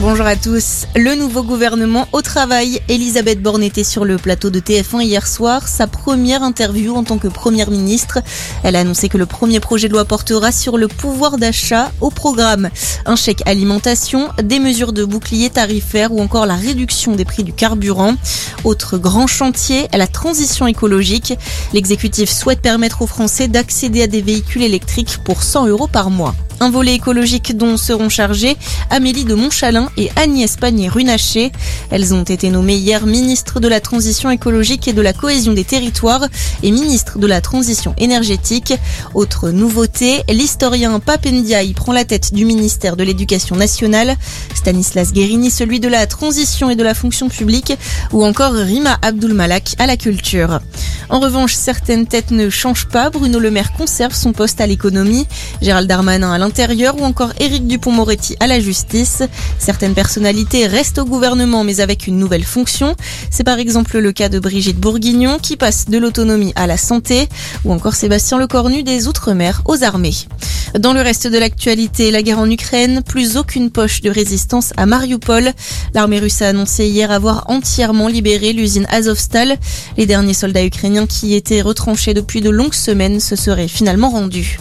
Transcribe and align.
Bonjour 0.00 0.26
à 0.26 0.36
tous. 0.36 0.86
Le 0.94 1.16
nouveau 1.16 1.42
gouvernement 1.42 2.06
au 2.12 2.22
travail. 2.22 2.80
Elisabeth 2.88 3.42
Borne 3.42 3.64
était 3.64 3.82
sur 3.82 4.04
le 4.04 4.16
plateau 4.16 4.48
de 4.48 4.60
TF1 4.60 5.02
hier 5.02 5.26
soir. 5.26 5.66
Sa 5.66 5.88
première 5.88 6.44
interview 6.44 6.94
en 6.94 7.02
tant 7.02 7.18
que 7.18 7.26
première 7.26 7.72
ministre. 7.72 8.20
Elle 8.62 8.76
a 8.76 8.80
annoncé 8.80 9.08
que 9.08 9.18
le 9.18 9.26
premier 9.26 9.58
projet 9.58 9.88
de 9.88 9.94
loi 9.94 10.04
portera 10.04 10.52
sur 10.52 10.78
le 10.78 10.86
pouvoir 10.86 11.36
d'achat 11.36 11.90
au 12.00 12.10
programme. 12.10 12.70
Un 13.06 13.16
chèque 13.16 13.42
alimentation, 13.44 14.28
des 14.40 14.60
mesures 14.60 14.92
de 14.92 15.04
bouclier 15.04 15.50
tarifaire 15.50 16.12
ou 16.12 16.20
encore 16.20 16.46
la 16.46 16.54
réduction 16.54 17.16
des 17.16 17.24
prix 17.24 17.42
du 17.42 17.52
carburant. 17.52 18.14
Autre 18.62 18.98
grand 18.98 19.26
chantier, 19.26 19.88
la 19.92 20.06
transition 20.06 20.68
écologique. 20.68 21.36
L'exécutif 21.72 22.30
souhaite 22.30 22.60
permettre 22.60 23.02
aux 23.02 23.08
Français 23.08 23.48
d'accéder 23.48 24.02
à 24.02 24.06
des 24.06 24.22
véhicules 24.22 24.62
électriques 24.62 25.18
pour 25.24 25.42
100 25.42 25.66
euros 25.66 25.88
par 25.88 26.10
mois. 26.10 26.36
Un 26.60 26.70
volet 26.70 26.94
écologique 26.94 27.56
dont 27.56 27.76
seront 27.76 28.08
chargées 28.08 28.56
Amélie 28.90 29.24
de 29.24 29.34
Montchalin 29.34 29.90
et 29.96 30.10
Agnès 30.16 30.56
Pannier-Runacher. 30.56 31.52
Elles 31.90 32.14
ont 32.14 32.24
été 32.24 32.50
nommées 32.50 32.76
hier 32.76 33.06
ministres 33.06 33.60
de 33.60 33.68
la 33.68 33.80
Transition 33.80 34.30
écologique 34.30 34.88
et 34.88 34.92
de 34.92 35.00
la 35.00 35.12
cohésion 35.12 35.52
des 35.52 35.64
territoires 35.64 36.26
et 36.64 36.70
ministres 36.72 37.18
de 37.18 37.26
la 37.28 37.40
Transition 37.40 37.94
énergétique. 37.96 38.74
Autre 39.14 39.50
nouveauté, 39.50 40.22
l'historien 40.28 40.98
Papendiaï 40.98 41.74
prend 41.74 41.92
la 41.92 42.04
tête 42.04 42.34
du 42.34 42.44
ministère 42.44 42.96
de 42.96 43.04
l'Éducation 43.04 43.54
nationale, 43.54 44.16
Stanislas 44.54 45.12
Guérini 45.12 45.50
celui 45.50 45.78
de 45.78 45.88
la 45.88 46.06
Transition 46.06 46.70
et 46.70 46.76
de 46.76 46.82
la 46.82 46.94
fonction 46.94 47.28
publique 47.28 47.74
ou 48.12 48.24
encore 48.24 48.52
Rima 48.52 48.98
Abdulmalak 49.02 49.76
à 49.78 49.86
la 49.86 49.96
culture. 49.96 50.60
En 51.10 51.20
revanche, 51.20 51.54
certaines 51.54 52.06
têtes 52.06 52.30
ne 52.30 52.50
changent 52.50 52.88
pas. 52.88 53.10
Bruno 53.10 53.38
Le 53.38 53.50
Maire 53.50 53.72
conserve 53.72 54.14
son 54.14 54.32
poste 54.32 54.60
à 54.60 54.66
l'économie, 54.66 55.26
Gérald 55.62 55.88
Darmanin 55.88 56.32
à 56.32 56.38
ou 56.94 57.04
encore 57.04 57.32
Éric 57.40 57.66
Dupont-Moretti 57.66 58.36
à 58.40 58.46
la 58.46 58.60
justice. 58.60 59.22
Certaines 59.58 59.94
personnalités 59.94 60.66
restent 60.66 60.98
au 60.98 61.04
gouvernement 61.04 61.64
mais 61.64 61.80
avec 61.80 62.06
une 62.06 62.18
nouvelle 62.18 62.44
fonction. 62.44 62.94
C'est 63.30 63.44
par 63.44 63.58
exemple 63.58 63.98
le 63.98 64.12
cas 64.12 64.28
de 64.28 64.38
Brigitte 64.38 64.78
Bourguignon 64.78 65.38
qui 65.38 65.56
passe 65.56 65.86
de 65.88 65.98
l'autonomie 65.98 66.52
à 66.56 66.66
la 66.66 66.76
santé 66.76 67.28
ou 67.64 67.72
encore 67.72 67.94
Sébastien 67.94 68.38
Lecornu 68.38 68.82
des 68.82 69.08
Outre-mer 69.08 69.62
aux 69.64 69.82
armées. 69.82 70.14
Dans 70.74 70.92
le 70.92 71.00
reste 71.00 71.26
de 71.26 71.38
l'actualité, 71.38 72.10
la 72.10 72.22
guerre 72.22 72.38
en 72.38 72.50
Ukraine, 72.50 73.02
plus 73.02 73.36
aucune 73.36 73.70
poche 73.70 74.00
de 74.00 74.10
résistance 74.10 74.72
à 74.76 74.86
Mariupol. 74.86 75.52
L'armée 75.94 76.18
russe 76.18 76.42
a 76.42 76.48
annoncé 76.48 76.86
hier 76.86 77.10
avoir 77.10 77.44
entièrement 77.48 78.08
libéré 78.08 78.52
l'usine 78.52 78.86
Azovstal. 78.90 79.56
Les 79.96 80.06
derniers 80.06 80.34
soldats 80.34 80.64
ukrainiens 80.64 81.06
qui 81.06 81.34
étaient 81.34 81.62
retranchés 81.62 82.14
depuis 82.14 82.40
de 82.40 82.50
longues 82.50 82.74
semaines 82.74 83.20
se 83.20 83.34
seraient 83.34 83.68
finalement 83.68 84.10
rendus. 84.10 84.58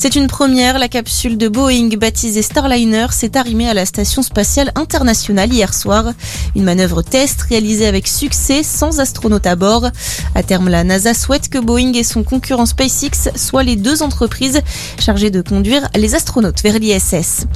C'est 0.00 0.14
une 0.14 0.28
première. 0.28 0.78
La 0.78 0.86
capsule 0.86 1.36
de 1.36 1.48
Boeing 1.48 1.88
baptisée 1.98 2.42
Starliner 2.42 3.08
s'est 3.10 3.36
arrimée 3.36 3.68
à 3.68 3.74
la 3.74 3.84
station 3.84 4.22
spatiale 4.22 4.70
internationale 4.76 5.52
hier 5.52 5.74
soir. 5.74 6.12
Une 6.54 6.62
manœuvre 6.62 7.02
test 7.02 7.42
réalisée 7.42 7.88
avec 7.88 8.06
succès 8.06 8.62
sans 8.62 9.00
astronautes 9.00 9.48
à 9.48 9.56
bord. 9.56 9.90
À 10.36 10.44
terme, 10.44 10.68
la 10.68 10.84
NASA 10.84 11.14
souhaite 11.14 11.48
que 11.48 11.58
Boeing 11.58 11.94
et 11.94 12.04
son 12.04 12.22
concurrent 12.22 12.66
SpaceX 12.66 13.30
soient 13.34 13.64
les 13.64 13.74
deux 13.74 14.04
entreprises 14.04 14.60
chargées 15.00 15.30
de 15.30 15.42
conduire 15.42 15.88
les 15.96 16.14
astronautes 16.14 16.62
vers 16.62 16.78
l'ISS. 16.78 17.46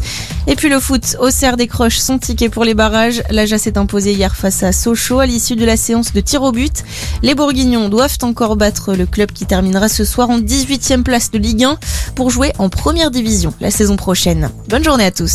Et 0.49 0.57
puis 0.57 0.69
le 0.69 0.81
foot, 0.81 1.17
Auxerre 1.21 1.57
décroche 1.57 1.99
son 1.99 2.19
ticket 2.19 2.49
pour 2.49 2.65
les 2.65 2.75
barrages. 2.75 3.23
L'Aja 3.31 3.57
s'est 3.57 3.79
imposé 3.79 4.15
hier 4.15 4.35
face 4.35 4.65
à 4.65 4.73
Sochaux 4.73 5.21
à 5.21 5.27
l'issue 5.27 5.55
de 5.55 5.65
la 5.65 5.77
séance 5.77 6.13
de 6.13 6.21
tir 6.21 6.43
au 6.43 6.51
but. 6.51 6.83
Les 7.23 7.37
Bourguignons 7.37 7.89
doivent 7.89 8.19
encore 8.23 8.57
battre 8.57 8.95
le 8.95 9.07
club 9.07 9.31
qui 9.31 9.47
terminera 9.47 9.89
ce 9.89 10.05
soir 10.05 10.29
en 10.29 10.41
18e 10.41 11.05
place 11.05 11.31
de 11.31 11.39
Ligue 11.39 11.63
1 11.63 11.79
pour 12.17 12.32
jouer 12.33 12.53
en 12.59 12.71
première 12.71 13.11
division 13.11 13.53
la 13.61 13.71
saison 13.71 13.97
prochaine. 13.97 14.51
Bonne 14.69 14.83
journée 14.83 15.05
à 15.05 15.11
tous. 15.11 15.31